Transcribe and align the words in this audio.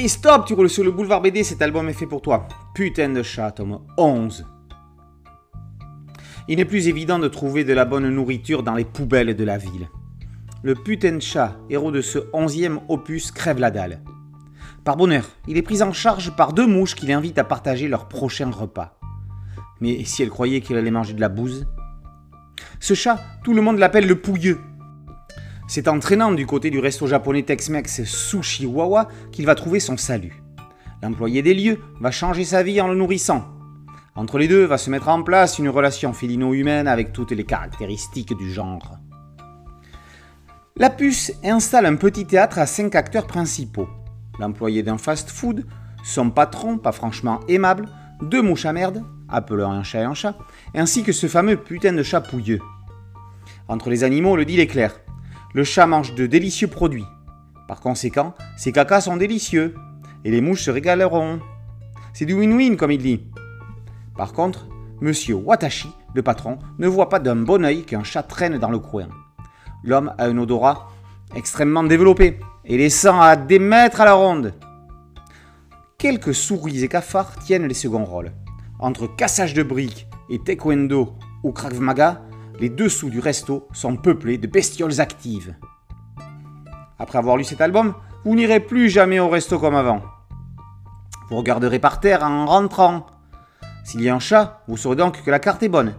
Et 0.00 0.06
stop, 0.06 0.46
tu 0.46 0.54
roules 0.54 0.70
sur 0.70 0.84
le 0.84 0.92
boulevard 0.92 1.20
BD, 1.20 1.42
cet 1.42 1.60
album 1.60 1.88
est 1.88 1.92
fait 1.92 2.06
pour 2.06 2.22
toi. 2.22 2.46
Putain 2.72 3.08
de 3.08 3.24
chat, 3.24 3.50
tome 3.50 3.80
11. 3.96 4.46
Il 6.46 6.58
n'est 6.58 6.64
plus 6.64 6.86
évident 6.86 7.18
de 7.18 7.26
trouver 7.26 7.64
de 7.64 7.72
la 7.72 7.84
bonne 7.84 8.08
nourriture 8.08 8.62
dans 8.62 8.76
les 8.76 8.84
poubelles 8.84 9.34
de 9.34 9.42
la 9.42 9.58
ville. 9.58 9.88
Le 10.62 10.76
putain 10.76 11.16
de 11.16 11.20
chat, 11.20 11.56
héros 11.68 11.90
de 11.90 12.00
ce 12.00 12.20
onzième 12.32 12.78
opus, 12.88 13.32
crève 13.32 13.58
la 13.58 13.72
dalle. 13.72 14.00
Par 14.84 14.96
bonheur, 14.96 15.24
il 15.48 15.56
est 15.56 15.62
pris 15.62 15.82
en 15.82 15.92
charge 15.92 16.30
par 16.36 16.52
deux 16.52 16.68
mouches 16.68 16.94
qui 16.94 17.06
l'invitent 17.06 17.40
à 17.40 17.42
partager 17.42 17.88
leur 17.88 18.06
prochain 18.06 18.52
repas. 18.52 19.00
Mais 19.80 20.04
si 20.04 20.22
elle 20.22 20.30
croyait 20.30 20.60
qu'il 20.60 20.76
allait 20.76 20.92
manger 20.92 21.14
de 21.14 21.20
la 21.20 21.28
bouse? 21.28 21.66
Ce 22.78 22.94
chat, 22.94 23.18
tout 23.42 23.52
le 23.52 23.62
monde 23.62 23.78
l'appelle 23.78 24.06
le 24.06 24.20
pouilleux. 24.20 24.60
C'est 25.70 25.86
en 25.86 25.98
traînant 25.98 26.32
du 26.32 26.46
côté 26.46 26.70
du 26.70 26.78
resto 26.78 27.06
japonais 27.06 27.42
Tex-Mex 27.42 28.04
Sushi 28.04 28.64
Wawa 28.64 29.06
qu'il 29.30 29.44
va 29.44 29.54
trouver 29.54 29.80
son 29.80 29.98
salut. 29.98 30.42
L'employé 31.02 31.42
des 31.42 31.52
lieux 31.52 31.78
va 32.00 32.10
changer 32.10 32.44
sa 32.44 32.62
vie 32.62 32.80
en 32.80 32.88
le 32.88 32.94
nourrissant. 32.94 33.44
Entre 34.16 34.38
les 34.38 34.48
deux 34.48 34.64
va 34.64 34.78
se 34.78 34.88
mettre 34.88 35.08
en 35.08 35.22
place 35.22 35.58
une 35.58 35.68
relation 35.68 36.14
félino-humaine 36.14 36.88
avec 36.88 37.12
toutes 37.12 37.32
les 37.32 37.44
caractéristiques 37.44 38.34
du 38.34 38.50
genre. 38.50 38.96
La 40.76 40.88
puce 40.88 41.34
installe 41.44 41.84
un 41.84 41.96
petit 41.96 42.24
théâtre 42.24 42.58
à 42.58 42.64
cinq 42.64 42.94
acteurs 42.94 43.26
principaux. 43.26 43.90
L'employé 44.38 44.82
d'un 44.82 44.96
fast-food, 44.96 45.66
son 46.02 46.30
patron, 46.30 46.78
pas 46.78 46.92
franchement 46.92 47.40
aimable, 47.46 47.90
deux 48.22 48.40
mouches 48.40 48.64
à 48.64 48.72
merde, 48.72 49.04
appelons 49.28 49.70
un 49.70 49.82
chat 49.82 50.00
et 50.00 50.04
un 50.04 50.14
chat, 50.14 50.34
ainsi 50.74 51.02
que 51.02 51.12
ce 51.12 51.26
fameux 51.26 51.58
putain 51.58 51.92
de 51.92 52.02
chat 52.02 52.22
pouilleux. 52.22 52.60
Entre 53.68 53.90
les 53.90 54.02
animaux, 54.02 54.34
le 54.34 54.46
deal 54.46 54.60
est 54.60 54.66
clair. 54.66 54.98
Le 55.54 55.64
chat 55.64 55.86
mange 55.86 56.14
de 56.14 56.26
délicieux 56.26 56.68
produits. 56.68 57.06
Par 57.68 57.80
conséquent, 57.80 58.34
ses 58.58 58.70
cacas 58.70 59.00
sont 59.00 59.16
délicieux, 59.16 59.74
et 60.24 60.30
les 60.30 60.42
mouches 60.42 60.64
se 60.64 60.70
régaleront. 60.70 61.40
C'est 62.12 62.26
du 62.26 62.34
win-win, 62.34 62.76
comme 62.76 62.90
il 62.90 63.02
dit. 63.02 63.26
Par 64.14 64.34
contre, 64.34 64.68
monsieur 65.00 65.36
Watashi, 65.36 65.88
le 66.14 66.22
patron, 66.22 66.58
ne 66.78 66.86
voit 66.86 67.08
pas 67.08 67.18
d'un 67.18 67.36
bon 67.36 67.64
œil 67.64 67.84
qu'un 67.84 68.04
chat 68.04 68.22
traîne 68.22 68.58
dans 68.58 68.70
le 68.70 68.78
coin. 68.78 69.08
L'homme 69.84 70.12
a 70.18 70.26
un 70.26 70.36
odorat 70.36 70.88
extrêmement 71.34 71.84
développé, 71.84 72.40
et 72.66 72.76
les 72.76 72.90
sangs 72.90 73.20
à 73.20 73.34
des 73.34 73.58
mètres 73.58 74.02
à 74.02 74.04
la 74.04 74.14
ronde. 74.14 74.52
Quelques 75.96 76.34
souris 76.34 76.84
et 76.84 76.88
cafards 76.88 77.36
tiennent 77.38 77.68
les 77.68 77.74
seconds 77.74 78.04
rôles. 78.04 78.32
Entre 78.80 79.06
cassage 79.06 79.54
de 79.54 79.62
briques 79.62 80.06
et 80.28 80.38
taekwondo 80.38 81.16
ou 81.42 81.52
krav 81.52 81.80
maga, 81.80 82.20
les 82.60 82.68
dessous 82.68 83.10
du 83.10 83.20
resto 83.20 83.68
sont 83.72 83.96
peuplés 83.96 84.38
de 84.38 84.46
bestioles 84.46 85.00
actives. 85.00 85.54
Après 86.98 87.18
avoir 87.18 87.36
lu 87.36 87.44
cet 87.44 87.60
album, 87.60 87.94
vous 88.24 88.34
n'irez 88.34 88.60
plus 88.60 88.88
jamais 88.88 89.20
au 89.20 89.28
resto 89.28 89.58
comme 89.58 89.76
avant. 89.76 90.02
Vous 91.30 91.36
regarderez 91.36 91.78
par 91.78 92.00
terre 92.00 92.22
en 92.22 92.46
rentrant. 92.46 93.06
S'il 93.84 94.02
y 94.02 94.08
a 94.08 94.14
un 94.14 94.18
chat, 94.18 94.62
vous 94.66 94.76
saurez 94.76 94.96
donc 94.96 95.22
que 95.22 95.30
la 95.30 95.38
carte 95.38 95.62
est 95.62 95.68
bonne. 95.68 95.94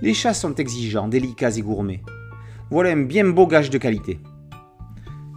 Les 0.00 0.14
chats 0.14 0.34
sont 0.34 0.54
exigeants, 0.54 1.08
délicats 1.08 1.56
et 1.56 1.62
gourmets. 1.62 2.02
Voilà 2.70 2.90
un 2.90 3.02
bien 3.02 3.26
beau 3.28 3.46
gage 3.46 3.70
de 3.70 3.78
qualité. 3.78 4.20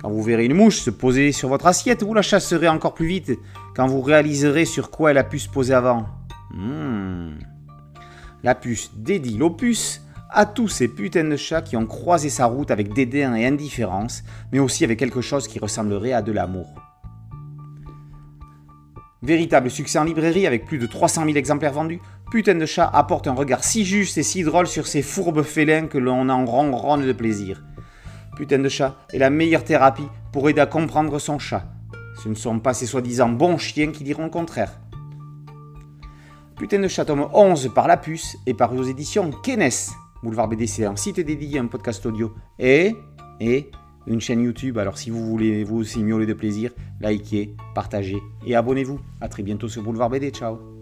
Quand 0.01 0.09
vous 0.09 0.23
verrez 0.23 0.45
une 0.45 0.53
mouche 0.53 0.79
se 0.79 0.89
poser 0.89 1.31
sur 1.31 1.49
votre 1.49 1.65
assiette, 1.65 2.03
vous 2.03 2.13
la 2.13 2.21
chasserez 2.21 2.69
encore 2.69 2.93
plus 2.93 3.07
vite 3.07 3.31
quand 3.75 3.87
vous 3.87 4.01
réaliserez 4.01 4.65
sur 4.65 4.91
quoi 4.91 5.11
elle 5.11 5.17
a 5.17 5.23
pu 5.23 5.39
se 5.39 5.49
poser 5.49 5.73
avant. 5.73 6.05
Hmm. 6.51 7.37
La 8.43 8.55
puce 8.55 8.91
dédie 8.95 9.37
l'opus 9.37 10.01
à 10.29 10.45
tous 10.45 10.67
ces 10.67 10.87
putains 10.87 11.23
de 11.23 11.35
chats 11.35 11.61
qui 11.61 11.75
ont 11.75 11.85
croisé 11.85 12.29
sa 12.29 12.45
route 12.45 12.71
avec 12.71 12.93
dédain 12.93 13.35
et 13.35 13.45
indifférence, 13.45 14.23
mais 14.51 14.59
aussi 14.59 14.83
avec 14.83 14.99
quelque 14.99 15.21
chose 15.21 15.47
qui 15.47 15.59
ressemblerait 15.59 16.13
à 16.13 16.21
de 16.21 16.31
l'amour. 16.31 16.67
Véritable 19.21 19.69
succès 19.69 19.99
en 19.99 20.05
librairie 20.05 20.47
avec 20.47 20.65
plus 20.65 20.77
de 20.77 20.85
300 20.85 21.25
000 21.25 21.35
exemplaires 21.35 21.73
vendus, 21.73 21.99
Putain 22.31 22.53
de 22.53 22.65
chat 22.67 22.87
apporte 22.93 23.27
un 23.27 23.33
regard 23.33 23.63
si 23.63 23.83
juste 23.83 24.19
et 24.19 24.23
si 24.23 24.43
drôle 24.43 24.67
sur 24.67 24.85
ces 24.85 25.01
fourbes 25.01 25.41
félins 25.41 25.87
que 25.87 25.97
l'on 25.97 26.29
en 26.29 26.45
ronronne 26.45 27.05
de 27.05 27.11
plaisir. 27.11 27.63
Putain 28.37 28.59
de 28.59 28.69
chat 28.69 28.95
est 29.11 29.17
la 29.17 29.31
meilleure 29.31 29.63
thérapie 29.63 30.07
pour 30.31 30.47
aider 30.47 30.61
à 30.61 30.67
comprendre 30.67 31.17
son 31.17 31.39
chat. 31.39 31.63
Ce 32.23 32.29
ne 32.29 32.35
sont 32.35 32.59
pas 32.59 32.75
ces 32.75 32.85
soi-disant 32.85 33.29
bons 33.29 33.57
chiens 33.57 33.91
qui 33.91 34.03
diront 34.03 34.25
le 34.25 34.29
contraire. 34.29 34.79
Putain 36.55 36.79
de 36.79 36.87
chat 36.87 37.05
tome 37.05 37.27
11 37.33 37.71
par 37.73 37.87
la 37.87 37.97
puce 37.97 38.37
et 38.45 38.53
par 38.53 38.75
aux 38.75 38.83
éditions 38.83 39.31
Kenes. 39.31 39.71
Boulevard 40.23 40.47
BDC, 40.47 40.81
un 40.83 40.95
site 40.95 41.19
dédié, 41.19 41.59
un 41.59 41.67
podcast 41.67 42.05
audio 42.05 42.33
et, 42.57 42.95
et 43.39 43.71
une 44.07 44.21
chaîne 44.21 44.41
YouTube. 44.41 44.77
Alors 44.77 44.97
si 44.97 45.09
vous 45.09 45.25
voulez 45.25 45.63
vous 45.63 45.77
aussi 45.77 46.03
miauler 46.03 46.25
de 46.25 46.33
plaisir, 46.33 46.71
likez, 47.01 47.55
partagez 47.75 48.17
et 48.45 48.55
abonnez-vous. 48.55 48.99
A 49.21 49.29
très 49.29 49.43
bientôt 49.43 49.67
sur 49.67 49.83
Boulevard 49.83 50.09
BD. 50.09 50.31
Ciao 50.31 50.78